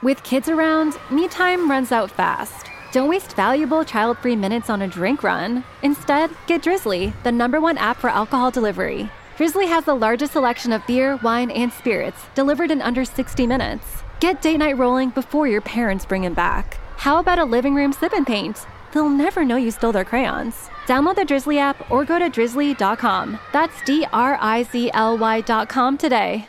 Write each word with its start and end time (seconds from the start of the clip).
With 0.00 0.22
kids 0.22 0.48
around, 0.48 0.96
me 1.10 1.26
time 1.26 1.68
runs 1.68 1.90
out 1.90 2.08
fast. 2.08 2.70
Don't 2.92 3.08
waste 3.08 3.34
valuable 3.34 3.84
child 3.84 4.18
free 4.18 4.36
minutes 4.36 4.70
on 4.70 4.82
a 4.82 4.86
drink 4.86 5.24
run. 5.24 5.64
Instead, 5.82 6.30
get 6.46 6.62
Drizly, 6.62 7.12
the 7.24 7.32
number 7.32 7.60
one 7.60 7.76
app 7.76 7.96
for 7.96 8.08
alcohol 8.08 8.52
delivery. 8.52 9.10
Drizly 9.36 9.66
has 9.66 9.84
the 9.84 9.96
largest 9.96 10.34
selection 10.34 10.72
of 10.72 10.86
beer, 10.86 11.16
wine, 11.16 11.50
and 11.50 11.72
spirits 11.72 12.22
delivered 12.36 12.70
in 12.70 12.80
under 12.80 13.04
60 13.04 13.44
minutes. 13.48 14.04
Get 14.20 14.40
date 14.40 14.58
night 14.58 14.78
rolling 14.78 15.10
before 15.10 15.48
your 15.48 15.60
parents 15.60 16.06
bring 16.06 16.22
them 16.22 16.34
back. 16.34 16.78
How 16.96 17.18
about 17.18 17.40
a 17.40 17.44
living 17.44 17.74
room 17.74 17.92
sip 17.92 18.12
and 18.12 18.26
paint? 18.26 18.66
They'll 18.92 19.08
never 19.08 19.44
know 19.44 19.56
you 19.56 19.72
stole 19.72 19.92
their 19.92 20.04
crayons. 20.04 20.70
Download 20.86 21.16
the 21.16 21.22
Drizly 21.22 21.58
app 21.58 21.90
or 21.90 22.04
go 22.04 22.20
to 22.20 22.30
drizly.com. 22.30 23.38
That's 23.52 23.82
D 23.82 24.06
R 24.12 24.38
I 24.40 24.62
Z 24.62 24.92
L 24.94 25.18
Y.com 25.18 25.98
today. 25.98 26.48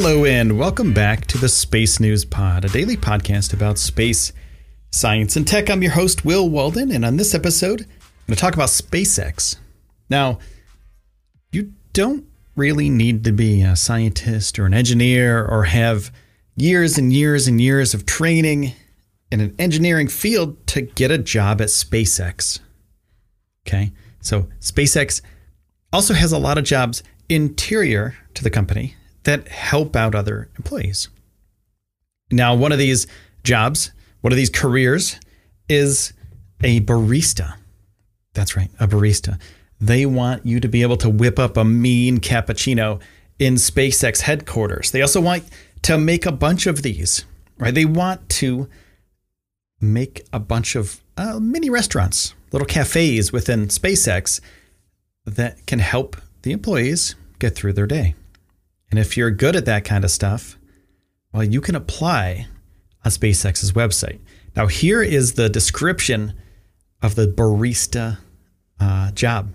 Hello, 0.00 0.24
and 0.24 0.56
welcome 0.56 0.94
back 0.94 1.26
to 1.26 1.38
the 1.38 1.48
Space 1.48 1.98
News 1.98 2.24
Pod, 2.24 2.64
a 2.64 2.68
daily 2.68 2.96
podcast 2.96 3.52
about 3.52 3.78
space, 3.78 4.32
science, 4.92 5.34
and 5.34 5.44
tech. 5.44 5.68
I'm 5.68 5.82
your 5.82 5.90
host, 5.90 6.24
Will 6.24 6.48
Walden, 6.48 6.92
and 6.92 7.04
on 7.04 7.16
this 7.16 7.34
episode, 7.34 7.80
I'm 7.80 7.86
going 8.28 8.36
to 8.36 8.36
talk 8.36 8.54
about 8.54 8.68
SpaceX. 8.68 9.56
Now, 10.08 10.38
you 11.50 11.72
don't 11.94 12.24
really 12.54 12.88
need 12.88 13.24
to 13.24 13.32
be 13.32 13.62
a 13.62 13.74
scientist 13.74 14.56
or 14.60 14.66
an 14.66 14.72
engineer 14.72 15.44
or 15.44 15.64
have 15.64 16.12
years 16.54 16.96
and 16.96 17.12
years 17.12 17.48
and 17.48 17.60
years 17.60 17.92
of 17.92 18.06
training 18.06 18.74
in 19.32 19.40
an 19.40 19.56
engineering 19.58 20.06
field 20.06 20.64
to 20.68 20.82
get 20.82 21.10
a 21.10 21.18
job 21.18 21.60
at 21.60 21.70
SpaceX. 21.70 22.60
Okay, 23.66 23.90
so 24.20 24.46
SpaceX 24.60 25.22
also 25.92 26.14
has 26.14 26.30
a 26.30 26.38
lot 26.38 26.56
of 26.56 26.62
jobs 26.62 27.02
interior 27.28 28.14
to 28.34 28.44
the 28.44 28.50
company 28.50 28.94
that 29.28 29.46
help 29.48 29.94
out 29.94 30.14
other 30.14 30.48
employees. 30.56 31.10
Now, 32.30 32.54
one 32.54 32.72
of 32.72 32.78
these 32.78 33.06
jobs, 33.44 33.92
one 34.22 34.32
of 34.32 34.38
these 34.38 34.48
careers 34.48 35.16
is 35.68 36.14
a 36.62 36.80
barista. 36.80 37.56
That's 38.32 38.56
right, 38.56 38.70
a 38.80 38.88
barista. 38.88 39.38
They 39.78 40.06
want 40.06 40.46
you 40.46 40.60
to 40.60 40.68
be 40.68 40.80
able 40.80 40.96
to 40.96 41.10
whip 41.10 41.38
up 41.38 41.58
a 41.58 41.64
mean 41.64 42.20
cappuccino 42.20 43.02
in 43.38 43.56
SpaceX 43.56 44.22
headquarters. 44.22 44.92
They 44.92 45.02
also 45.02 45.20
want 45.20 45.44
to 45.82 45.98
make 45.98 46.24
a 46.24 46.32
bunch 46.32 46.66
of 46.66 46.80
these, 46.80 47.26
right? 47.58 47.74
They 47.74 47.84
want 47.84 48.30
to 48.30 48.66
make 49.78 50.26
a 50.32 50.40
bunch 50.40 50.74
of 50.74 51.02
uh, 51.18 51.38
mini 51.38 51.68
restaurants, 51.68 52.34
little 52.50 52.66
cafes 52.66 53.30
within 53.30 53.68
SpaceX 53.68 54.40
that 55.26 55.66
can 55.66 55.80
help 55.80 56.16
the 56.42 56.52
employees 56.52 57.14
get 57.38 57.54
through 57.54 57.74
their 57.74 57.86
day. 57.86 58.14
And 58.90 58.98
if 58.98 59.16
you're 59.16 59.30
good 59.30 59.56
at 59.56 59.66
that 59.66 59.84
kind 59.84 60.04
of 60.04 60.10
stuff, 60.10 60.58
well, 61.32 61.44
you 61.44 61.60
can 61.60 61.74
apply 61.74 62.46
on 63.04 63.10
SpaceX's 63.10 63.72
website. 63.72 64.20
Now, 64.56 64.66
here 64.66 65.02
is 65.02 65.34
the 65.34 65.48
description 65.48 66.34
of 67.02 67.14
the 67.14 67.26
barista 67.26 68.18
uh, 68.80 69.10
job. 69.12 69.52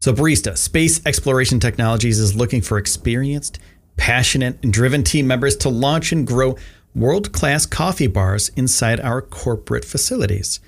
So, 0.00 0.12
barista, 0.12 0.56
Space 0.56 1.04
Exploration 1.04 1.60
Technologies 1.60 2.18
is 2.18 2.34
looking 2.34 2.62
for 2.62 2.78
experienced, 2.78 3.58
passionate, 3.96 4.58
and 4.62 4.72
driven 4.72 5.04
team 5.04 5.26
members 5.26 5.56
to 5.56 5.68
launch 5.68 6.12
and 6.12 6.26
grow 6.26 6.56
world 6.94 7.32
class 7.32 7.66
coffee 7.66 8.06
bars 8.06 8.48
inside 8.56 9.00
our 9.00 9.20
corporate 9.20 9.84
facilities. 9.84 10.60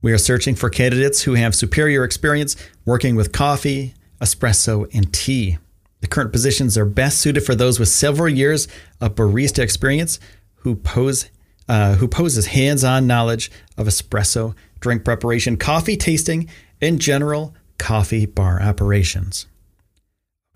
We 0.00 0.12
are 0.12 0.18
searching 0.18 0.54
for 0.54 0.70
candidates 0.70 1.22
who 1.22 1.34
have 1.34 1.54
superior 1.54 2.04
experience 2.04 2.56
working 2.84 3.16
with 3.16 3.32
coffee, 3.32 3.94
espresso, 4.20 4.88
and 4.94 5.12
tea. 5.12 5.58
The 6.00 6.06
current 6.06 6.32
positions 6.32 6.78
are 6.78 6.84
best 6.84 7.18
suited 7.18 7.42
for 7.42 7.54
those 7.54 7.78
with 7.78 7.88
several 7.88 8.28
years 8.28 8.68
of 9.00 9.14
barista 9.14 9.60
experience 9.60 10.18
who 10.56 10.76
pose 10.76 11.30
uh, 11.68 11.96
who 11.96 12.08
poses 12.08 12.46
hands-on 12.46 13.06
knowledge 13.06 13.50
of 13.76 13.86
espresso, 13.86 14.54
drink 14.80 15.04
preparation, 15.04 15.58
coffee 15.58 15.98
tasting, 15.98 16.48
and 16.80 16.98
general 16.98 17.54
coffee 17.78 18.24
bar 18.24 18.62
operations. 18.62 19.46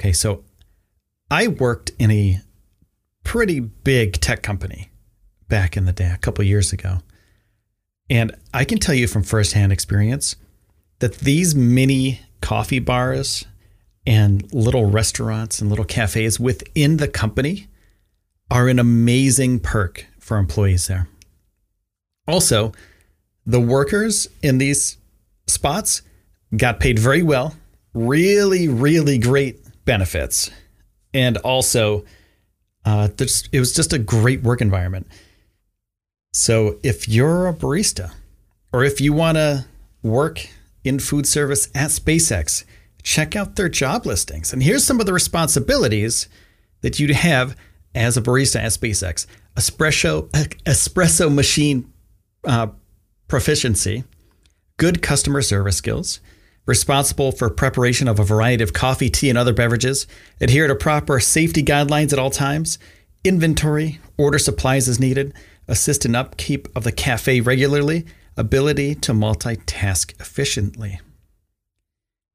Okay, 0.01 0.13
so 0.13 0.43
I 1.31 1.49
worked 1.49 1.91
in 1.99 2.11
a 2.11 2.41
pretty 3.25 3.61
big 3.61 4.15
tech 4.21 4.43
company 4.43 4.91
back 5.49 5.77
in 5.77 5.85
the 5.85 5.93
day, 5.93 6.11
a 6.11 6.17
couple 6.17 6.45
years 6.45 6.73
ago. 6.73 6.99
And 8.09 8.35
I 8.53 8.65
can 8.65 8.79
tell 8.79 8.95
you 8.95 9.07
from 9.07 9.23
firsthand 9.23 9.73
experience 9.73 10.37
that 11.01 11.19
these 11.19 11.55
mini 11.55 12.21
coffee 12.41 12.79
bars 12.79 13.45
and 14.07 14.53
little 14.53 14.87
restaurants 14.87 15.61
and 15.61 15.71
little 15.71 15.85
cafes 15.85 16.41
within 16.41 16.97
the 16.97 17.09
company 17.09 17.69
are 18.51 18.69
an 18.69 18.79
amazing 18.79 19.61
perk 19.61 20.07
for 20.19 20.37
employees 20.37 20.87
there. 20.87 21.09
Also, 22.27 22.73
the 23.47 23.61
workers 23.61 24.29
in 24.43 24.59
these 24.59 24.99
spots 25.47 26.03
got 26.57 26.81
paid 26.81 26.99
very 26.99 27.23
well, 27.23 27.55
really, 27.95 28.69
really 28.69 29.19
great 29.19 29.61
benefits. 29.85 30.51
And 31.15 31.37
also, 31.39 32.05
uh, 32.85 33.09
it 33.19 33.59
was 33.59 33.73
just 33.73 33.93
a 33.93 33.99
great 33.99 34.43
work 34.43 34.61
environment. 34.61 35.07
So, 36.33 36.79
if 36.83 37.09
you're 37.09 37.47
a 37.47 37.55
barista 37.55 38.13
or 38.73 38.85
if 38.85 39.01
you 39.01 39.13
want 39.13 39.37
to 39.37 39.67
work 40.03 40.49
in 40.85 40.99
food 40.99 41.27
service 41.27 41.69
at 41.75 41.91
SpaceX, 41.91 42.65
check 43.03 43.37
out 43.37 43.57
their 43.57 43.69
job 43.69 44.07
listings. 44.07 44.53
And 44.53 44.63
here's 44.63 44.85
some 44.85 45.01
of 45.01 45.07
the 45.07 45.13
responsibilities 45.13 46.29
that 46.83 46.99
you'd 46.99 47.11
have 47.11 47.57
as 47.95 48.17
a 48.17 48.23
barista 48.23 48.57
at 48.57 48.73
SpaceX 48.73 49.27
espresso, 49.57 50.29
espresso 50.65 51.33
machine 51.33 51.93
uh, 52.45 52.69
proficiency, 53.29 54.05
good 54.79 55.03
customer 55.03 55.43
service 55.43 55.77
skills, 55.77 56.21
responsible 56.67 57.33
for 57.33 57.51
preparation 57.51 58.09
of 58.09 58.19
a 58.19 58.25
variety 58.25 58.63
of 58.63 58.73
coffee, 58.73 59.11
tea, 59.11 59.29
and 59.29 59.39
other 59.39 59.53
beverages, 59.53 60.07
adhere 60.41 60.67
to 60.67 60.75
proper 60.75 61.21
safety 61.21 61.63
guidelines 61.63 62.13
at 62.13 62.19
all 62.19 62.31
times, 62.31 62.79
inventory, 63.25 64.01
order 64.17 64.39
supplies 64.39 64.89
as 64.89 65.01
needed, 65.01 65.35
assist 65.69 66.05
in 66.05 66.15
upkeep 66.15 66.69
of 66.75 66.85
the 66.85 66.93
cafe 66.93 67.41
regularly, 67.41 68.05
ability 68.37 68.95
to 68.95 69.13
multitask 69.13 70.19
efficiently. 70.21 71.01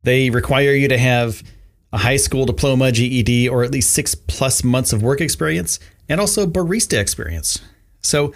They 0.07 0.29
require 0.29 0.71
you 0.71 0.87
to 0.87 0.97
have 0.97 1.43
a 1.91 1.97
high 1.97 2.15
school 2.15 2.45
diploma, 2.45 2.93
GED, 2.93 3.49
or 3.49 3.65
at 3.65 3.71
least 3.71 3.91
six 3.91 4.15
plus 4.15 4.63
months 4.63 4.93
of 4.93 5.03
work 5.03 5.19
experience, 5.19 5.81
and 6.07 6.21
also 6.21 6.47
barista 6.47 6.97
experience. 6.97 7.59
So, 7.99 8.33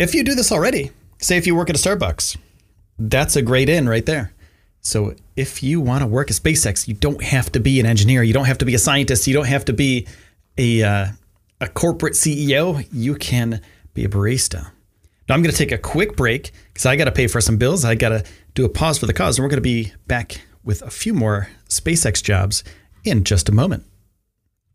if 0.00 0.16
you 0.16 0.24
do 0.24 0.34
this 0.34 0.50
already, 0.50 0.90
say 1.18 1.36
if 1.36 1.46
you 1.46 1.54
work 1.54 1.70
at 1.70 1.76
a 1.76 1.78
Starbucks, 1.78 2.36
that's 2.98 3.36
a 3.36 3.42
great 3.42 3.68
in 3.68 3.88
right 3.88 4.04
there. 4.04 4.32
So, 4.80 5.14
if 5.36 5.62
you 5.62 5.80
want 5.80 6.00
to 6.02 6.08
work 6.08 6.28
at 6.28 6.36
SpaceX, 6.36 6.88
you 6.88 6.94
don't 6.94 7.22
have 7.22 7.52
to 7.52 7.60
be 7.60 7.78
an 7.78 7.86
engineer, 7.86 8.24
you 8.24 8.32
don't 8.32 8.46
have 8.46 8.58
to 8.58 8.64
be 8.64 8.74
a 8.74 8.78
scientist, 8.78 9.28
you 9.28 9.34
don't 9.34 9.46
have 9.46 9.66
to 9.66 9.72
be 9.72 10.08
a 10.58 10.82
uh, 10.82 11.06
a 11.60 11.68
corporate 11.68 12.14
CEO. 12.14 12.84
You 12.92 13.14
can 13.14 13.60
be 13.94 14.04
a 14.04 14.08
barista. 14.08 14.72
Now, 15.28 15.36
I'm 15.36 15.42
going 15.42 15.52
to 15.52 15.56
take 15.56 15.70
a 15.70 15.78
quick 15.78 16.16
break 16.16 16.50
because 16.72 16.84
I 16.84 16.96
got 16.96 17.04
to 17.04 17.12
pay 17.12 17.28
for 17.28 17.40
some 17.40 17.58
bills. 17.58 17.84
I 17.84 17.94
got 17.94 18.08
to 18.08 18.24
do 18.54 18.64
a 18.64 18.68
pause 18.68 18.98
for 18.98 19.06
the 19.06 19.14
cause, 19.14 19.38
and 19.38 19.44
we're 19.44 19.50
going 19.50 19.58
to 19.58 19.60
be 19.60 19.92
back 20.08 20.40
with 20.64 20.82
a 20.82 20.90
few 20.90 21.14
more 21.14 21.48
SpaceX 21.68 22.22
jobs 22.22 22.64
in 23.04 23.24
just 23.24 23.48
a 23.48 23.52
moment. 23.52 23.84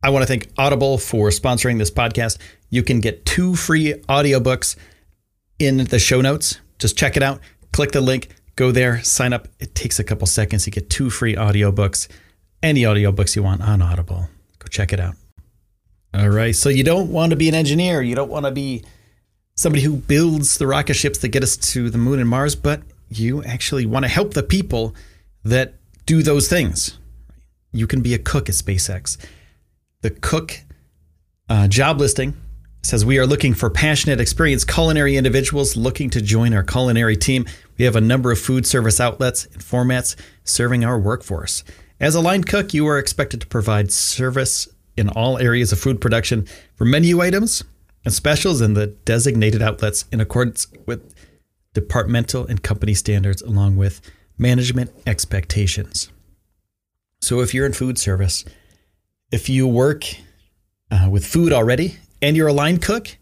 I 0.03 0.09
want 0.09 0.23
to 0.23 0.27
thank 0.27 0.49
Audible 0.57 0.97
for 0.97 1.29
sponsoring 1.29 1.79
this 1.79 1.91
podcast. 1.91 2.37
You 2.69 2.83
can 2.83 2.99
get 2.99 3.25
two 3.25 3.55
free 3.55 3.93
audiobooks 4.07 4.75
in 5.57 5.77
the 5.77 5.99
show 5.99 6.21
notes. 6.21 6.59
Just 6.77 6.97
check 6.97 7.17
it 7.17 7.23
out, 7.23 7.39
click 7.71 7.91
the 7.91 8.01
link, 8.01 8.29
go 8.55 8.71
there, 8.71 9.01
sign 9.03 9.33
up. 9.33 9.47
It 9.59 9.73
takes 9.75 9.99
a 9.99 10.03
couple 10.03 10.27
seconds. 10.27 10.65
You 10.65 10.71
get 10.71 10.89
two 10.89 11.09
free 11.09 11.35
audiobooks, 11.35 12.07
any 12.61 12.81
audiobooks 12.81 13.35
you 13.35 13.43
want 13.43 13.61
on 13.61 13.81
Audible. 13.81 14.29
Go 14.59 14.67
check 14.69 14.93
it 14.93 14.99
out. 14.99 15.15
All 16.13 16.29
right. 16.29 16.55
So 16.55 16.69
you 16.69 16.83
don't 16.83 17.11
want 17.11 17.31
to 17.31 17.35
be 17.35 17.49
an 17.49 17.55
engineer, 17.55 18.01
you 18.01 18.15
don't 18.15 18.29
want 18.29 18.45
to 18.45 18.51
be 18.51 18.83
somebody 19.55 19.83
who 19.83 19.95
builds 19.95 20.57
the 20.57 20.67
rocket 20.67 20.93
ships 20.95 21.19
that 21.19 21.29
get 21.29 21.43
us 21.43 21.57
to 21.57 21.89
the 21.89 21.97
moon 21.97 22.19
and 22.19 22.29
Mars, 22.29 22.55
but 22.55 22.81
you 23.09 23.43
actually 23.43 23.85
want 23.85 24.03
to 24.03 24.09
help 24.09 24.33
the 24.33 24.43
people 24.43 24.93
that 25.45 25.75
do 26.05 26.21
those 26.21 26.49
things. 26.49 26.97
You 27.71 27.87
can 27.87 28.01
be 28.01 28.13
a 28.13 28.19
cook 28.19 28.49
at 28.49 28.55
SpaceX. 28.55 29.17
The 30.01 30.09
cook 30.09 30.61
uh, 31.49 31.67
job 31.67 31.99
listing 31.99 32.35
says 32.81 33.05
we 33.05 33.17
are 33.17 33.25
looking 33.25 33.53
for 33.53 33.69
passionate, 33.69 34.19
experienced 34.19 34.67
culinary 34.67 35.17
individuals 35.17 35.75
looking 35.75 36.09
to 36.11 36.21
join 36.21 36.53
our 36.53 36.63
culinary 36.63 37.17
team. 37.17 37.45
We 37.77 37.85
have 37.85 37.95
a 37.95 38.01
number 38.01 38.31
of 38.31 38.39
food 38.39 38.65
service 38.65 38.99
outlets 38.99 39.45
and 39.45 39.61
formats 39.61 40.15
serving 40.43 40.85
our 40.85 40.99
workforce. 40.99 41.63
As 41.99 42.13
a 42.13 42.21
line 42.21 42.43
cook, 42.43 42.73
you 42.73 42.87
are 42.87 42.99
expected 42.99 43.41
to 43.41 43.47
provide 43.47 43.91
service 43.91 44.67
in 44.97 45.09
all 45.09 45.37
areas 45.39 45.71
of 45.71 45.79
food 45.79 45.99
production 45.99 46.47
for 46.75 46.85
menu 46.85 47.21
items 47.21 47.63
and 48.03 48.13
specials 48.13 48.61
in 48.61 48.75
the 48.75 48.87
designated 48.87 49.61
outlets 49.61 50.05
in 50.11 50.21
accordance 50.21 50.67
with 50.85 51.13
departmental 51.73 52.45
and 52.45 52.61
company 52.63 52.93
standards, 52.93 53.41
along 53.41 53.77
with 53.77 53.99
management 54.37 54.91
expectations. 55.05 56.11
So, 57.21 57.39
if 57.39 57.53
you're 57.53 57.65
in 57.65 57.73
food 57.73 57.97
service, 57.97 58.45
if 59.31 59.49
you 59.49 59.67
work 59.67 60.05
uh, 60.91 61.09
with 61.09 61.25
food 61.25 61.51
already 61.51 61.97
and 62.21 62.37
you're 62.37 62.47
a 62.47 62.53
line 62.53 62.77
cook, 62.77 63.17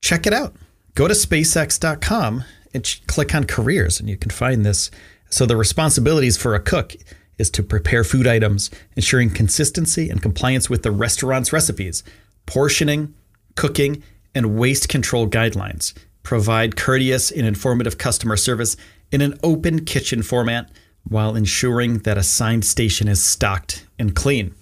check 0.00 0.26
it 0.26 0.32
out. 0.32 0.54
Go 0.94 1.08
to 1.08 1.14
spacex.com 1.14 2.44
and 2.74 2.84
ch- 2.84 3.06
click 3.06 3.34
on 3.34 3.44
careers, 3.44 4.00
and 4.00 4.08
you 4.08 4.16
can 4.16 4.30
find 4.30 4.64
this. 4.64 4.90
So, 5.30 5.46
the 5.46 5.56
responsibilities 5.56 6.36
for 6.36 6.54
a 6.54 6.60
cook 6.60 6.94
is 7.38 7.50
to 7.50 7.62
prepare 7.62 8.02
food 8.02 8.26
items, 8.26 8.70
ensuring 8.96 9.30
consistency 9.30 10.10
and 10.10 10.20
compliance 10.20 10.68
with 10.68 10.82
the 10.82 10.90
restaurant's 10.90 11.52
recipes, 11.52 12.02
portioning, 12.46 13.14
cooking, 13.54 14.02
and 14.34 14.58
waste 14.58 14.88
control 14.88 15.28
guidelines, 15.28 15.94
provide 16.22 16.76
courteous 16.76 17.30
and 17.30 17.46
informative 17.46 17.98
customer 17.98 18.36
service 18.36 18.76
in 19.10 19.20
an 19.20 19.38
open 19.42 19.84
kitchen 19.84 20.22
format 20.22 20.70
while 21.04 21.34
ensuring 21.34 21.98
that 21.98 22.18
assigned 22.18 22.64
station 22.64 23.08
is 23.08 23.22
stocked 23.22 23.86
and 23.98 24.14
clean. 24.14 24.54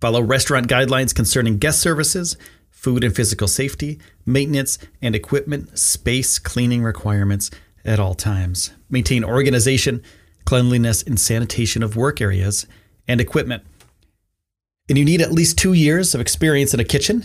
Follow 0.00 0.20
restaurant 0.20 0.66
guidelines 0.66 1.14
concerning 1.14 1.58
guest 1.58 1.80
services, 1.80 2.36
food 2.70 3.04
and 3.04 3.14
physical 3.14 3.46
safety, 3.46 4.00
maintenance 4.26 4.78
and 5.00 5.14
equipment, 5.14 5.78
space 5.78 6.40
cleaning 6.40 6.82
requirements 6.82 7.50
at 7.84 8.00
all 8.00 8.14
times. 8.14 8.72
Maintain 8.90 9.22
organization, 9.22 10.02
cleanliness, 10.44 11.02
and 11.02 11.20
sanitation 11.20 11.82
of 11.84 11.94
work 11.94 12.20
areas 12.20 12.66
and 13.06 13.20
equipment. 13.20 13.62
And 14.88 14.98
you 14.98 15.04
need 15.04 15.20
at 15.20 15.30
least 15.30 15.58
two 15.58 15.72
years 15.72 16.14
of 16.14 16.20
experience 16.20 16.74
in 16.74 16.80
a 16.80 16.84
kitchen. 16.84 17.24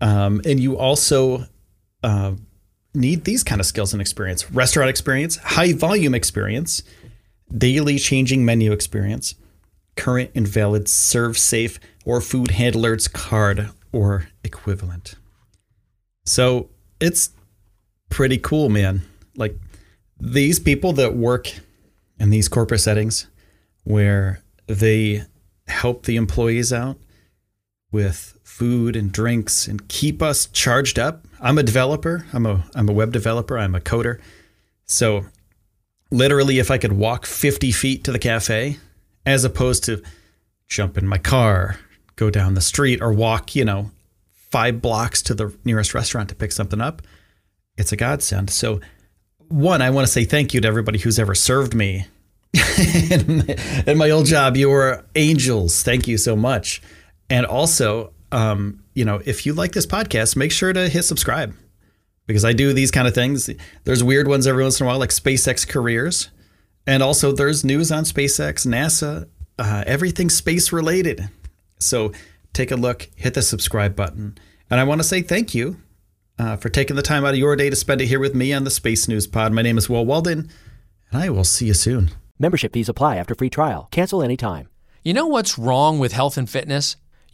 Um, 0.00 0.40
and 0.46 0.58
you 0.58 0.78
also 0.78 1.44
uh, 2.02 2.32
need 2.94 3.24
these 3.24 3.44
kind 3.44 3.60
of 3.60 3.66
skills 3.66 3.92
and 3.92 4.00
experience 4.00 4.50
restaurant 4.50 4.90
experience, 4.90 5.36
high 5.36 5.72
volume 5.72 6.14
experience, 6.14 6.82
daily 7.56 7.98
changing 7.98 8.44
menu 8.44 8.72
experience, 8.72 9.34
current 9.96 10.30
and 10.34 10.46
valid 10.46 10.84
ServSafe 10.84 11.78
or 12.04 12.20
food 12.20 12.52
handler's 12.52 13.08
card 13.08 13.70
or 13.92 14.28
equivalent. 14.44 15.14
So 16.24 16.70
it's 17.00 17.30
pretty 18.08 18.38
cool, 18.38 18.68
man. 18.68 19.02
Like 19.36 19.56
these 20.20 20.58
people 20.58 20.92
that 20.94 21.16
work 21.16 21.52
in 22.18 22.30
these 22.30 22.48
corporate 22.48 22.80
settings 22.80 23.26
where 23.84 24.42
they 24.66 25.24
help 25.66 26.04
the 26.04 26.16
employees 26.16 26.72
out 26.72 26.98
with 27.90 28.37
food 28.58 28.96
and 28.96 29.12
drinks 29.12 29.68
and 29.68 29.88
keep 29.88 30.20
us 30.20 30.46
charged 30.46 30.98
up. 30.98 31.24
I'm 31.40 31.58
a 31.58 31.62
developer. 31.62 32.26
I'm 32.32 32.44
a 32.44 32.64
I'm 32.74 32.88
a 32.88 32.92
web 32.92 33.12
developer. 33.12 33.56
I'm 33.56 33.76
a 33.76 33.80
coder. 33.80 34.20
So 34.84 35.26
literally 36.10 36.58
if 36.58 36.68
I 36.68 36.78
could 36.78 36.92
walk 36.92 37.24
50 37.24 37.70
feet 37.70 38.02
to 38.04 38.12
the 38.12 38.18
cafe 38.18 38.78
as 39.24 39.44
opposed 39.44 39.84
to 39.84 40.02
jump 40.66 40.98
in 40.98 41.06
my 41.06 41.18
car, 41.18 41.78
go 42.16 42.30
down 42.30 42.54
the 42.54 42.60
street 42.60 43.00
or 43.00 43.12
walk, 43.12 43.54
you 43.54 43.64
know, 43.64 43.92
5 44.50 44.82
blocks 44.82 45.22
to 45.22 45.34
the 45.34 45.54
nearest 45.64 45.94
restaurant 45.94 46.28
to 46.30 46.34
pick 46.34 46.50
something 46.50 46.80
up, 46.80 47.02
it's 47.76 47.92
a 47.92 47.96
godsend. 47.96 48.50
So 48.50 48.80
one, 49.46 49.82
I 49.82 49.90
want 49.90 50.04
to 50.04 50.12
say 50.12 50.24
thank 50.24 50.52
you 50.52 50.60
to 50.62 50.66
everybody 50.66 50.98
who's 50.98 51.20
ever 51.20 51.36
served 51.36 51.74
me 51.74 52.06
in, 53.10 53.38
my, 53.38 53.84
in 53.86 53.98
my 53.98 54.10
old 54.10 54.26
job. 54.26 54.56
You 54.56 54.70
were 54.70 55.04
angels. 55.14 55.84
Thank 55.84 56.08
you 56.08 56.18
so 56.18 56.34
much. 56.34 56.82
And 57.30 57.46
also, 57.46 58.12
um, 58.32 58.82
you 58.94 59.04
know, 59.04 59.20
if 59.24 59.46
you 59.46 59.52
like 59.54 59.72
this 59.72 59.86
podcast, 59.86 60.36
make 60.36 60.52
sure 60.52 60.72
to 60.72 60.88
hit 60.88 61.04
subscribe 61.04 61.54
because 62.26 62.44
I 62.44 62.52
do 62.52 62.72
these 62.72 62.90
kind 62.90 63.08
of 63.08 63.14
things. 63.14 63.50
There's 63.84 64.04
weird 64.04 64.28
ones 64.28 64.46
every 64.46 64.62
once 64.62 64.80
in 64.80 64.86
a 64.86 64.88
while, 64.88 64.98
like 64.98 65.10
SpaceX 65.10 65.66
careers. 65.66 66.30
And 66.86 67.02
also, 67.02 67.32
there's 67.32 67.64
news 67.64 67.92
on 67.92 68.04
SpaceX, 68.04 68.66
NASA, 68.66 69.28
uh, 69.58 69.84
everything 69.86 70.30
space 70.30 70.72
related. 70.72 71.28
So 71.78 72.12
take 72.52 72.70
a 72.70 72.76
look, 72.76 73.08
hit 73.16 73.34
the 73.34 73.42
subscribe 73.42 73.94
button. 73.94 74.38
And 74.70 74.78
I 74.80 74.84
want 74.84 75.00
to 75.00 75.06
say 75.06 75.22
thank 75.22 75.54
you 75.54 75.80
uh, 76.38 76.56
for 76.56 76.68
taking 76.68 76.96
the 76.96 77.02
time 77.02 77.24
out 77.24 77.34
of 77.34 77.38
your 77.38 77.56
day 77.56 77.70
to 77.70 77.76
spend 77.76 78.00
it 78.00 78.06
here 78.06 78.20
with 78.20 78.34
me 78.34 78.52
on 78.52 78.64
the 78.64 78.70
Space 78.70 79.08
News 79.08 79.26
Pod. 79.26 79.52
My 79.52 79.62
name 79.62 79.78
is 79.78 79.88
Will 79.88 80.06
Walden, 80.06 80.50
and 81.10 81.22
I 81.22 81.30
will 81.30 81.44
see 81.44 81.66
you 81.66 81.74
soon. 81.74 82.10
Membership 82.38 82.72
fees 82.72 82.88
apply 82.88 83.16
after 83.16 83.34
free 83.34 83.50
trial. 83.50 83.88
Cancel 83.90 84.22
anytime. 84.22 84.68
You 85.02 85.14
know 85.14 85.26
what's 85.26 85.58
wrong 85.58 85.98
with 85.98 86.12
health 86.12 86.36
and 86.36 86.48
fitness? 86.48 86.96